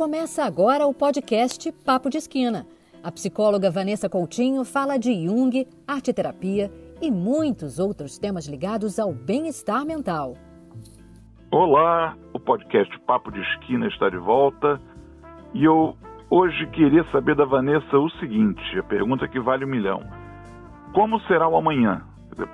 [0.00, 2.66] Começa agora o podcast Papo de Esquina.
[3.04, 6.70] A psicóloga Vanessa Coutinho fala de Jung, arte-terapia
[7.02, 10.38] e muitos outros temas ligados ao bem-estar mental.
[11.50, 14.80] Olá, o podcast Papo de Esquina está de volta
[15.52, 15.94] e eu
[16.30, 20.02] hoje queria saber da Vanessa o seguinte: a pergunta que vale um milhão.
[20.94, 22.00] Como será o amanhã?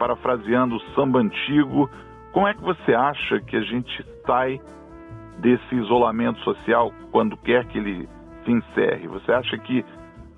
[0.01, 1.89] Parafraseando o samba antigo,
[2.33, 4.61] como é que você acha que a gente sai
[5.39, 8.09] desse isolamento social quando quer que ele
[8.45, 9.07] se encerre?
[9.09, 9.85] Você acha que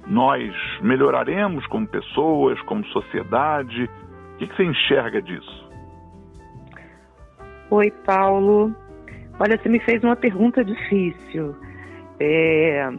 [0.07, 3.89] nós melhoraremos como pessoas, como sociedade?
[4.35, 5.69] O que, você enxerga disso?
[7.71, 8.75] Oi, Paulo.
[9.39, 11.55] Olha, você me fez uma pergunta difícil.
[12.19, 12.91] É,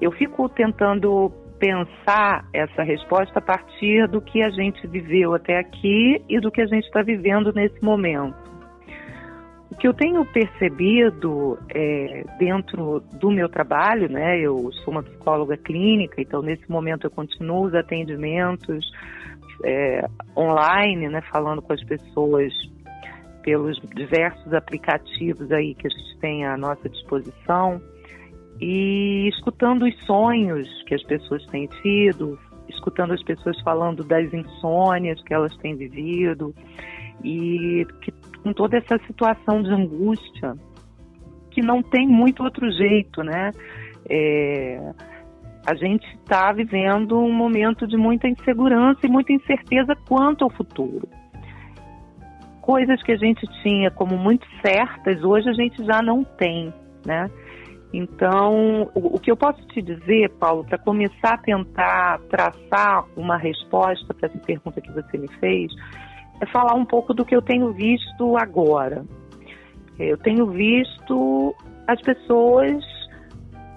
[0.00, 6.22] eu fico tentando pensar essa resposta a partir do que a gente viveu até aqui
[6.28, 8.45] e do que a gente está vivendo nesse momento.
[9.76, 15.54] O que eu tenho percebido é, dentro do meu trabalho, né, eu sou uma psicóloga
[15.58, 18.90] clínica, então nesse momento eu continuo os atendimentos
[19.62, 22.54] é, online, né, falando com as pessoas
[23.42, 27.78] pelos diversos aplicativos aí que a gente tem à nossa disposição
[28.58, 35.22] e escutando os sonhos que as pessoas têm tido, escutando as pessoas falando das insônias
[35.22, 36.54] que elas têm vivido
[37.22, 38.12] e que,
[38.46, 40.54] com toda essa situação de angústia
[41.50, 43.50] que não tem muito outro jeito, né?
[44.08, 44.92] É,
[45.66, 51.08] a gente está vivendo um momento de muita insegurança e muita incerteza quanto ao futuro.
[52.60, 56.72] Coisas que a gente tinha como muito certas, hoje a gente já não tem,
[57.04, 57.28] né?
[57.92, 63.36] Então, o, o que eu posso te dizer, Paulo, para começar a tentar traçar uma
[63.36, 65.72] resposta para essa pergunta que você me fez,
[66.40, 69.04] é falar um pouco do que eu tenho visto agora.
[69.98, 71.54] Eu tenho visto
[71.86, 72.84] as pessoas,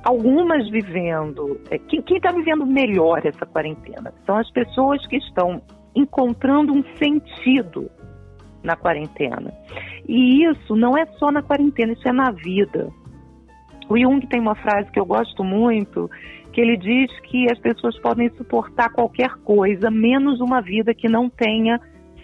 [0.04, 1.60] algumas vivendo.
[1.70, 5.62] É, quem está vivendo melhor essa quarentena são as pessoas que estão
[5.96, 7.90] encontrando um sentido
[8.64, 9.54] na quarentena.
[10.08, 12.90] E isso não é só na quarentena, isso é na vida.
[13.88, 16.10] O Jung tem uma frase que eu gosto muito,
[16.52, 21.30] que ele diz que as pessoas podem suportar qualquer coisa, menos uma vida que não
[21.30, 21.80] tenha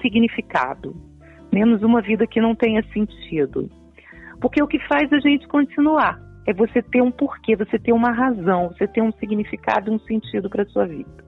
[0.06, 0.96] significado,
[1.52, 3.70] menos uma vida que não tenha sentido.
[4.40, 8.12] Porque o que faz a gente continuar é você ter um porquê, você ter uma
[8.12, 11.26] razão, você ter um significado, um sentido para a sua vida.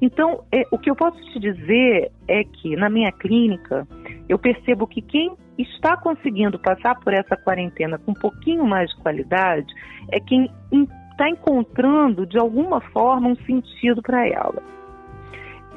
[0.00, 3.88] Então, é, o que eu posso te dizer é que na minha clínica,
[4.28, 8.96] eu percebo que quem está conseguindo passar por essa quarentena com um pouquinho mais de
[9.02, 9.66] qualidade
[10.12, 10.48] é quem
[11.10, 14.77] está encontrando, de alguma forma, um sentido para ela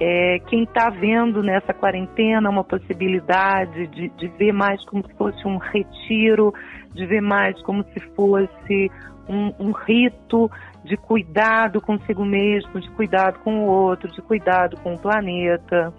[0.03, 5.47] é, quem está vendo nessa quarentena uma possibilidade de, de ver mais como se fosse
[5.47, 6.51] um retiro,
[6.91, 8.89] de ver mais como se fosse
[9.29, 10.49] um, um, rito
[10.83, 15.93] de cuidado consigo mesmo, de cuidado com o outro, de cuidado com o planeta.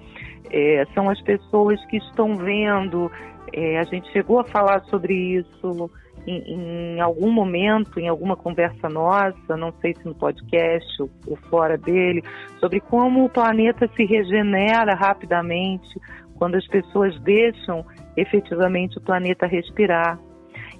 [0.50, 3.08] É, são as pessoas que estão vendo,
[3.52, 5.88] é, a gente chegou a falar sobre isso
[6.26, 11.36] em, em, algum momento, em alguma conversa nossa, não sei se no podcast ou, ou
[11.48, 12.22] fora dele,
[12.58, 16.00] sobre como o planeta se regenera rapidamente
[16.36, 17.84] quando as pessoas deixam
[18.16, 20.18] efetivamente o planeta respirar.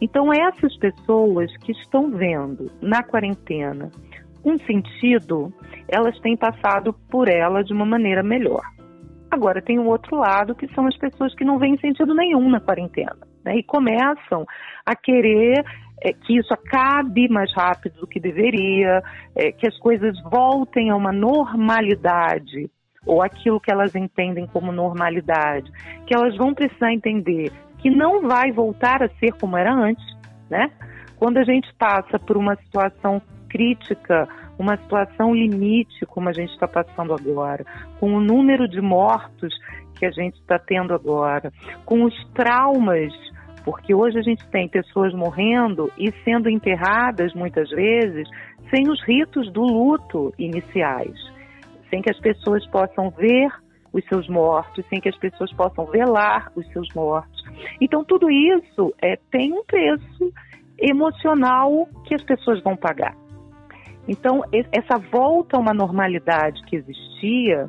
[0.01, 3.91] Então, essas pessoas que estão vendo na quarentena
[4.45, 5.53] um sentido,
[5.87, 8.63] elas têm passado por ela de uma maneira melhor.
[9.31, 12.61] Agora, tem o outro lado, que são as pessoas que não veem sentido nenhum na
[12.61, 14.47] quarentena né, e começam
[14.85, 15.65] a querer
[16.01, 19.03] é, que isso acabe mais rápido do que deveria,
[19.37, 22.71] é, que as coisas voltem a uma normalidade,
[23.07, 25.71] ou aquilo que elas entendem como normalidade,
[26.07, 30.07] que elas vão precisar entender que não vai voltar a ser como era antes,
[30.49, 30.71] né?
[31.17, 34.29] Quando a gente passa por uma situação crítica,
[34.63, 37.65] uma situação limite, como a gente está passando agora,
[37.99, 39.53] com o número de mortos
[39.99, 41.53] que a gente está tendo agora,
[41.85, 43.13] com os traumas
[43.65, 48.29] porque hoje a gente tem pessoas morrendo e sendo enterradas muitas vezes
[48.71, 51.17] sem os ritos do luto iniciais,
[51.91, 53.51] sem que as pessoas possam ver
[53.93, 57.43] os seus mortos, sem que as pessoas possam velar os seus mortos.
[57.81, 60.33] Então tudo isso é, tem um preço
[60.79, 63.15] emocional que as pessoas vão pagar.
[64.09, 67.69] Então essa volta a uma normalidade que existia,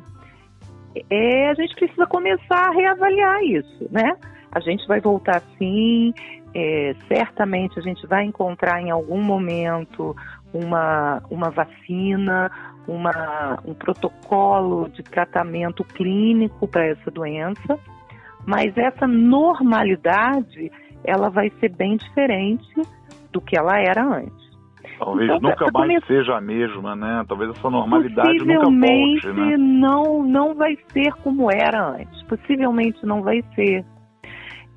[1.10, 4.16] é, a gente precisa começar a reavaliar isso, né?
[4.50, 6.12] A gente vai voltar sim,
[6.54, 10.14] é, certamente a gente vai encontrar em algum momento
[10.52, 12.50] uma, uma vacina,
[12.86, 17.78] uma, um protocolo de tratamento clínico para essa doença,
[18.46, 20.70] mas essa normalidade
[21.02, 22.80] ela vai ser bem diferente
[23.32, 24.43] do que ela era antes.
[24.98, 26.06] Talvez então, nunca mais come...
[26.06, 27.24] seja a mesma, né?
[27.28, 29.56] Talvez essa normalidade nunca volte, né?
[29.56, 32.22] não, não vai ser como era antes.
[32.24, 33.84] Possivelmente não vai ser.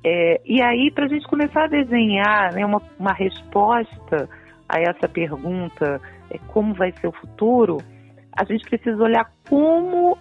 [0.04, 4.28] É, e aí, para a gente começar a desenhar né, uma, uma resposta
[4.68, 6.00] a essa pergunta,
[6.30, 7.78] é, como vai ser o futuro,
[8.36, 10.16] a gente precisa olhar como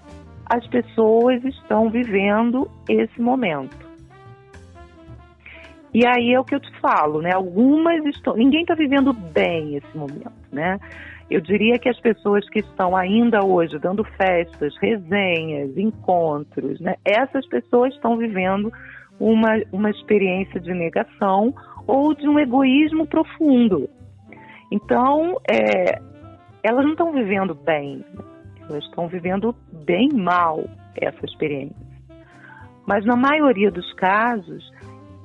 [0.50, 3.87] as pessoas estão vivendo esse momento.
[5.94, 7.32] E aí é o que eu te falo, né?
[7.34, 8.36] Algumas estão.
[8.36, 10.80] Ninguém está vivendo bem esse momento, né?
[11.30, 16.96] Eu diria que as pessoas que estão ainda hoje dando festas, resenhas, encontros, né?
[17.04, 18.72] Essas pessoas estão vivendo
[19.20, 21.54] uma, uma experiência de negação
[21.86, 23.90] ou de um egoísmo profundo.
[24.72, 26.00] Então, é,
[26.64, 28.04] elas não estão vivendo bem,
[28.70, 29.56] elas estão vivendo
[29.86, 30.64] bem mal
[30.96, 31.88] essa experiência.
[32.86, 34.72] Mas na maioria dos casos,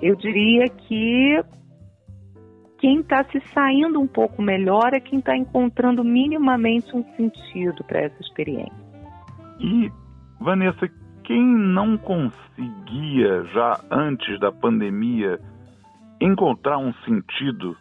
[0.02, 1.40] eu diria que
[2.78, 8.00] quem está se saindo um pouco melhor é quem está encontrando minimamente um sentido para
[8.00, 8.82] essa experiência.
[9.60, 9.88] E,
[10.40, 10.90] Vanessa,
[11.22, 15.38] quem não conseguia já antes da pandemia
[16.20, 17.76] encontrar um sentido,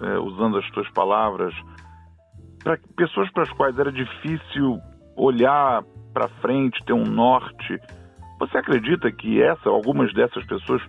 [0.00, 1.54] é, usando as tuas palavras,
[2.64, 4.80] para pessoas para as quais era difícil
[5.14, 5.82] olhar
[6.14, 7.78] para frente, ter um norte,
[8.40, 10.80] você acredita que essa, algumas dessas pessoas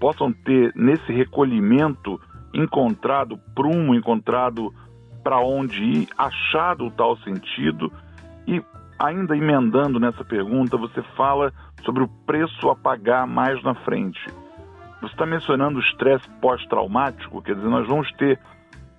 [0.00, 2.18] possam ter nesse recolhimento
[2.52, 4.74] encontrado prumo, encontrado
[5.22, 7.92] para onde ir, achado o tal sentido
[8.46, 8.62] e
[8.98, 11.52] ainda emendando nessa pergunta, você fala
[11.84, 14.20] sobre o preço a pagar mais na frente.
[15.00, 18.38] Você está mencionando o estresse pós-traumático, quer dizer, nós vamos ter,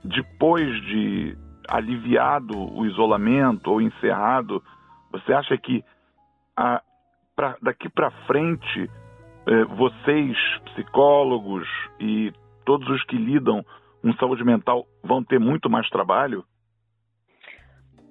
[0.04, 1.38] depois de
[1.68, 4.64] aliviado o isolamento ou encerrado,
[5.12, 5.84] você acha que
[6.58, 6.82] a,
[7.36, 8.90] pra, daqui para frente
[9.76, 10.38] vocês,
[10.74, 11.68] psicólogos
[12.00, 12.32] e
[12.66, 13.64] todos os que lidam
[14.02, 16.44] com saúde mental vão ter muito mais trabalho?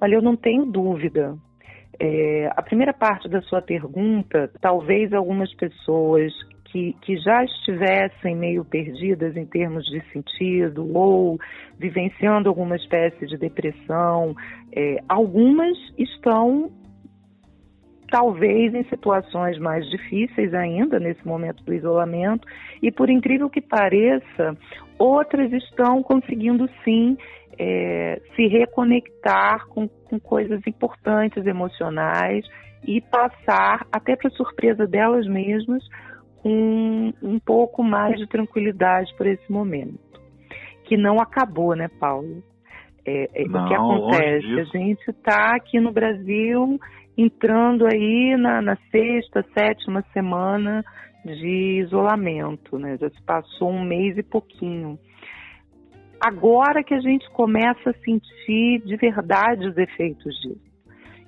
[0.00, 1.36] Olha, eu não tenho dúvida.
[1.98, 6.32] É, a primeira parte da sua pergunta, talvez algumas pessoas
[6.64, 11.38] que, que já estivessem meio perdidas em termos de sentido ou
[11.78, 14.34] vivenciando alguma espécie de depressão,
[14.72, 16.70] é, algumas estão
[18.10, 22.46] talvez em situações mais difíceis ainda nesse momento do isolamento,
[22.82, 24.56] e por incrível que pareça,
[24.98, 27.16] outras estão conseguindo sim
[27.58, 32.44] é, se reconectar com, com coisas importantes emocionais
[32.86, 35.82] e passar, até para surpresa delas mesmas,
[36.42, 40.00] com um pouco mais de tranquilidade por esse momento.
[40.84, 42.42] Que não acabou, né, Paulo?
[43.04, 44.60] É, é, não, o que acontece?
[44.60, 46.78] A gente está aqui no Brasil
[47.22, 50.84] entrando aí na, na sexta, sétima semana
[51.24, 52.96] de isolamento, né?
[52.98, 54.98] Já se passou um mês e pouquinho.
[56.18, 60.70] Agora que a gente começa a sentir de verdade os efeitos disso.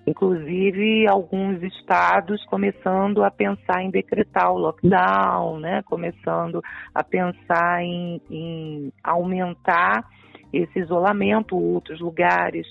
[0.07, 5.83] Inclusive, alguns estados começando a pensar em decretar o lockdown, né?
[5.83, 6.61] começando
[6.93, 10.05] a pensar em, em aumentar
[10.53, 12.67] esse isolamento, outros lugares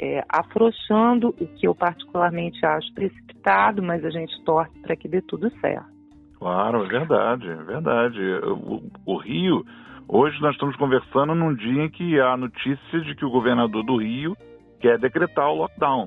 [0.00, 5.20] é, afrouxando, o que eu particularmente acho precipitado, mas a gente torce para que dê
[5.22, 5.90] tudo certo.
[6.38, 8.20] Claro, é verdade, é verdade.
[8.44, 9.64] O, o, Rio,
[10.08, 13.96] hoje nós estamos conversando num dia em que há notícia de que o governador do
[13.96, 14.36] Rio
[14.80, 16.06] quer decretar o lockdown.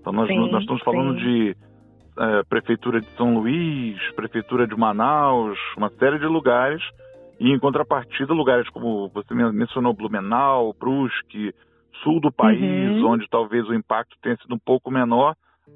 [0.00, 1.24] Então nós, sim, nós estamos falando sim.
[1.24, 1.56] de
[2.18, 6.82] é, Prefeitura de São Luís, Prefeitura de Manaus, uma série de lugares,
[7.38, 11.52] e em contrapartida lugares como você mencionou, Blumenau, Brusque,
[12.02, 13.12] sul do país, uhum.
[13.12, 15.34] onde talvez o impacto tenha sido um pouco menor,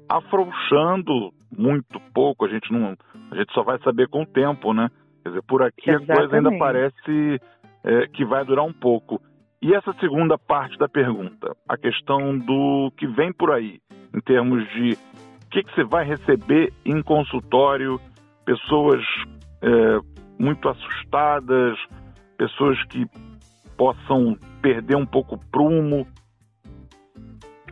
[0.09, 2.45] afrouxando muito pouco.
[2.45, 2.95] A gente não,
[3.31, 4.89] a gente só vai saber com o tempo, né?
[5.23, 6.11] Quer dizer, por aqui Exatamente.
[6.11, 7.41] a coisa ainda parece
[7.83, 9.21] é, que vai durar um pouco.
[9.61, 13.79] E essa segunda parte da pergunta, a questão do que vem por aí,
[14.13, 17.99] em termos de o que, que você vai receber em consultório,
[18.43, 19.01] pessoas
[19.61, 19.99] é,
[20.37, 21.77] muito assustadas,
[22.37, 23.05] pessoas que
[23.77, 26.05] possam perder um pouco o prumo?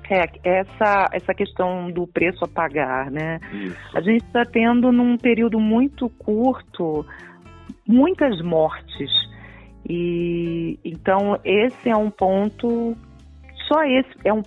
[0.10, 3.40] É, essa, essa questão do preço a pagar, né?
[3.54, 3.98] Isso.
[3.98, 7.06] A gente está tendo num período muito curto
[7.88, 9.10] muitas mortes.
[9.88, 12.96] E então esse é um ponto,
[13.68, 14.44] só esse é um,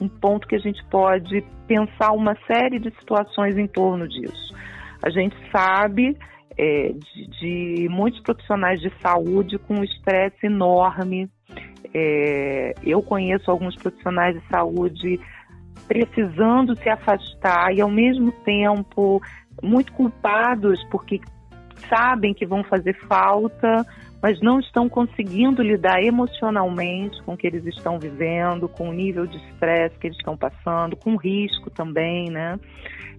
[0.00, 4.54] um ponto que a gente pode pensar uma série de situações em torno disso.
[5.02, 6.16] A gente sabe
[6.56, 11.28] é, de, de, muitos profissionais de saúde com um estresse enorme.
[11.94, 15.20] É, eu conheço alguns profissionais de saúde
[15.86, 19.22] precisando se afastar e, ao mesmo tempo,
[19.62, 21.20] muito culpados porque
[21.88, 23.86] sabem que vão fazer falta,
[24.22, 29.26] mas não estão conseguindo lidar emocionalmente com o que eles estão vivendo, com o nível
[29.26, 32.58] de estresse que eles estão passando, com risco também, né?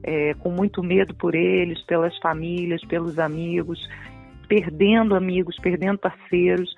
[0.04, 3.80] É, com muito medo por eles, pelas famílias, pelos amigos,
[4.50, 6.74] perdendo amigos, perdendo parceiros.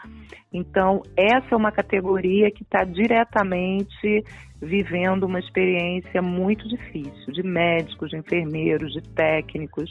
[0.54, 4.24] Então, essa é uma categoria que está diretamente
[4.62, 9.90] vivendo uma experiência muito difícil de médicos, de enfermeiros, de técnicos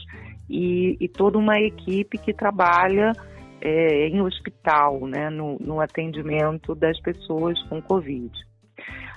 [0.49, 3.11] e, e toda uma equipe que trabalha
[3.59, 8.31] é, em hospital, né, no, no atendimento das pessoas com Covid.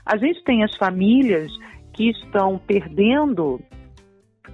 [0.04, 1.52] A gente tem as famílias
[1.92, 3.60] que estão perdendo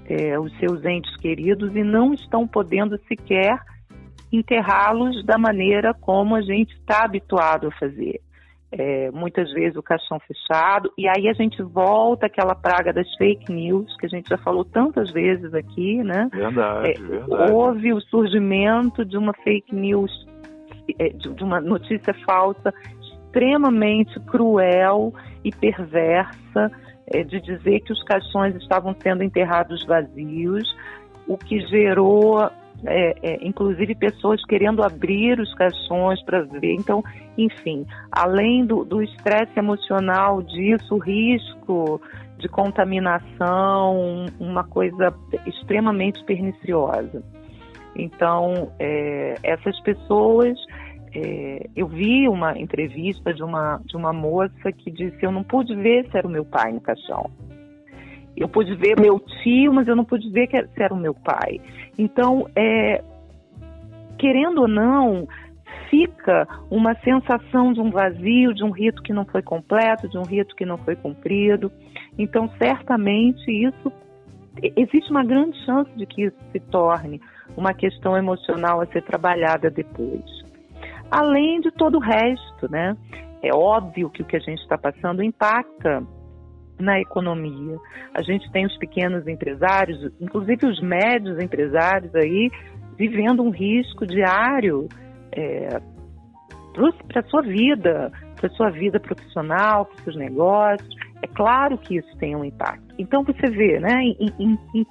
[0.05, 3.59] é, os seus entes queridos e não estão podendo sequer
[4.33, 8.21] enterrá-los da maneira como a gente está habituado a fazer
[8.73, 13.53] é, muitas vezes o caixão fechado, e aí a gente volta àquela praga das fake
[13.53, 16.29] news, que a gente já falou tantas vezes aqui, né?
[16.33, 17.53] Verdade, é, verdade.
[17.53, 20.13] Houve o surgimento de uma fake news,
[20.99, 22.73] é, de uma notícia falsa
[23.03, 25.13] extremamente cruel
[25.45, 26.71] e perversa,
[27.13, 30.77] é, de dizer que os caixões estavam sendo enterrados vazios,
[31.27, 32.49] o que gerou
[32.87, 36.75] é, é, inclusive pessoas querendo abrir os caixões para ver.
[36.75, 37.03] Então,
[37.37, 42.01] enfim, além do estresse emocional disso, o risco
[42.39, 45.15] de contaminação, uma coisa
[45.47, 47.23] extremamente perniciosa.
[47.95, 50.59] Então, é, essas pessoas,
[51.15, 55.75] é, eu vi uma entrevista de uma, de uma moça que disse: Eu não pude
[55.77, 57.31] ver se era o meu pai no caixão.
[58.41, 61.61] Eu pude ver meu tio, mas eu não pude ver que era o meu pai.
[61.99, 63.05] Então, é,
[64.19, 65.29] querendo ou não,
[65.91, 70.23] fica uma sensação de um vazio, de um rito que não foi completo, de um
[70.23, 71.71] rito que não foi cumprido.
[72.19, 73.93] Então, certamente, isso
[74.75, 77.21] existe uma grande chance de que isso se torne
[77.59, 80.25] uma questão emocional a ser trabalhada depois.
[81.11, 82.97] Além de todo o resto, né?
[83.43, 86.03] É óbvio que o que a gente está passando impacta
[86.81, 87.77] na economia.
[88.15, 92.51] A gente tem os pequenos empresários, inclusive os médios empresários aí,
[92.97, 94.89] vivendo um risco diário
[95.33, 95.81] é,
[97.09, 100.89] para a sua vida, para a sua vida profissional, para os seus negócios.
[101.23, 102.95] É claro que isso tem um impacto.
[102.99, 104.87] Então você vê, né, em, em,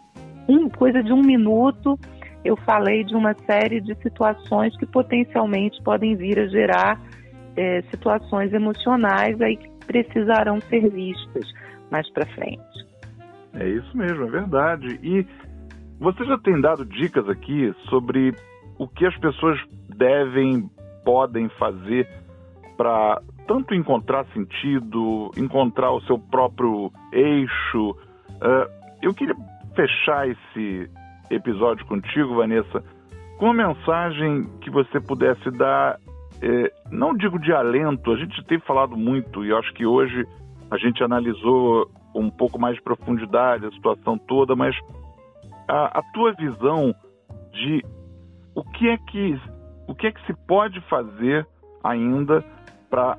[0.47, 1.97] em coisa de um minuto,
[2.43, 7.01] eu falei de uma série de situações que potencialmente podem vir a gerar
[7.55, 11.45] é, situações emocionais aí que precisarão ser vistas
[11.91, 12.87] mais para frente.
[13.53, 14.99] É isso mesmo, é verdade.
[15.01, 15.25] E
[15.99, 18.33] você já tem dado dicas aqui sobre
[18.77, 20.69] o que as pessoas devem,
[21.03, 22.07] podem fazer
[22.77, 27.91] para tanto encontrar sentido, encontrar o seu próprio eixo.
[27.91, 28.69] Uh,
[29.01, 29.35] eu queria
[29.75, 30.89] fechar esse
[31.29, 32.83] episódio contigo, Vanessa,
[33.37, 35.97] com uma mensagem que você pudesse dar,
[36.41, 40.25] eh, não digo de alento, a gente tem falado muito e acho que hoje
[40.71, 44.75] a gente analisou um pouco mais de profundidade a situação toda, mas
[45.67, 46.93] a, a tua visão
[47.51, 47.83] de
[48.55, 49.39] o que é que
[49.87, 51.47] o que é que se pode fazer
[51.83, 52.43] ainda
[52.89, 53.17] para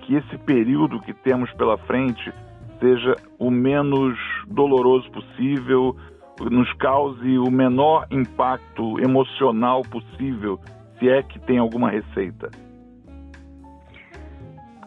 [0.00, 2.32] que esse período que temos pela frente
[2.80, 4.18] seja o menos
[4.48, 5.94] doloroso possível,
[6.50, 10.58] nos cause o menor impacto emocional possível,
[10.98, 12.50] se é que tem alguma receita.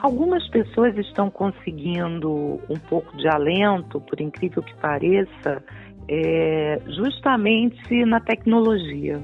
[0.03, 5.63] Algumas pessoas estão conseguindo um pouco de alento, por incrível que pareça,
[6.09, 9.21] é, justamente na tecnologia.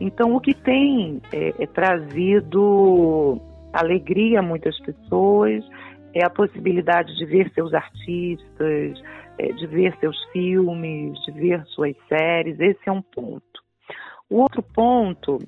[0.00, 3.40] Então, o que tem é, é trazido
[3.72, 5.64] alegria a muitas pessoas
[6.12, 9.00] é a possibilidade de ver seus artistas,
[9.38, 12.58] é, de ver seus filmes, de ver suas séries.
[12.58, 13.62] Esse é um ponto.
[14.28, 15.38] O outro ponto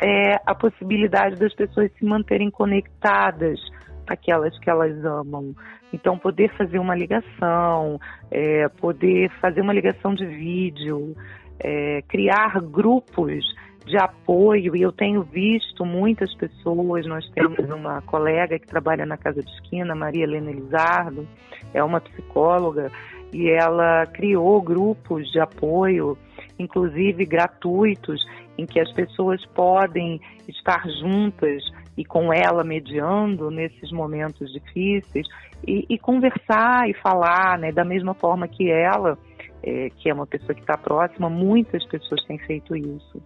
[0.00, 3.58] é a possibilidade das pessoas se manterem conectadas
[4.06, 5.54] aquelas que elas amam.
[5.92, 8.00] Então, poder fazer uma ligação,
[8.30, 11.14] é, poder fazer uma ligação de vídeo,
[11.60, 13.44] é, criar grupos
[13.86, 14.76] de apoio.
[14.76, 17.06] E eu tenho visto muitas pessoas.
[17.06, 21.26] Nós temos uma colega que trabalha na Casa de Esquina, Maria Helena Elizardo,
[21.72, 22.90] é uma psicóloga,
[23.32, 26.16] e ela criou grupos de apoio,
[26.58, 28.20] inclusive gratuitos,
[28.58, 31.62] em que as pessoas podem estar juntas
[31.96, 35.26] e com ela mediando nesses momentos difíceis
[35.66, 39.16] e, e conversar e falar, né, da mesma forma que ela,
[39.62, 43.22] é, que é uma pessoa que está próxima, muitas pessoas têm feito isso.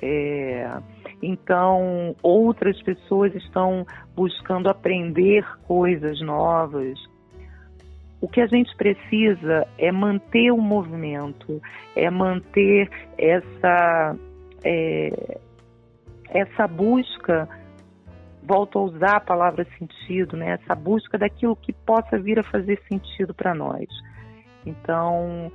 [0.00, 0.70] É,
[1.22, 6.98] então, outras pessoas estão buscando aprender coisas novas.
[8.20, 11.60] O que a gente precisa é manter o movimento,
[11.94, 14.16] é manter essa
[14.66, 15.38] é,
[16.28, 17.48] essa busca,
[18.42, 20.58] volto a usar a palavra sentido, né?
[20.60, 23.86] essa busca daquilo que possa vir a fazer sentido para nós.
[24.64, 25.52] Então,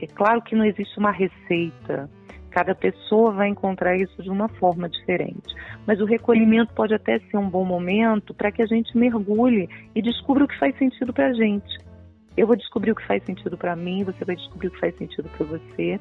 [0.00, 2.10] é claro que não existe uma receita,
[2.50, 5.54] cada pessoa vai encontrar isso de uma forma diferente.
[5.86, 10.02] Mas o recolhimento pode até ser um bom momento para que a gente mergulhe e
[10.02, 11.78] descubra o que faz sentido para a gente.
[12.36, 14.96] Eu vou descobrir o que faz sentido para mim, você vai descobrir o que faz
[14.96, 16.00] sentido para você,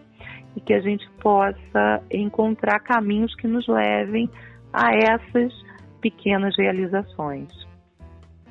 [0.55, 4.29] e que a gente possa encontrar caminhos que nos levem
[4.71, 5.53] a essas
[5.99, 7.49] pequenas realizações.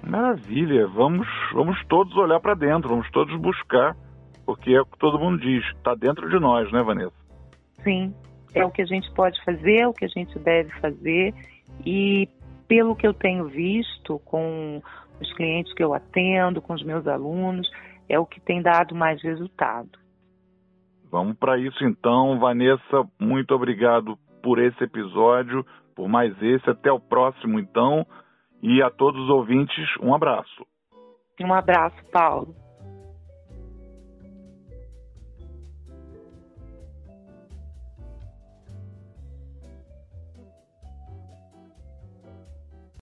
[0.02, 3.96] Maravilha, vamos, vamos todos olhar para dentro, vamos todos buscar,
[4.46, 7.12] porque é o que todo mundo diz, está dentro de nós, né, Vanessa?
[7.82, 8.14] Sim,
[8.54, 11.34] é o que a gente pode fazer, é o que a gente deve fazer,
[11.84, 12.28] e
[12.66, 14.82] pelo que eu tenho visto com
[15.20, 17.70] os clientes que eu atendo, com os meus alunos,
[18.08, 19.98] é o que tem dado mais resultado.
[21.10, 27.00] Vamos para isso então, Vanessa, muito obrigado por esse episódio, por mais esse, até o
[27.00, 28.06] próximo então,
[28.62, 30.66] e a todos os ouvintes, um abraço.
[31.40, 32.54] Um abraço, Paulo.